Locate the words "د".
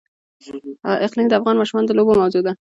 1.29-1.33, 1.89-1.93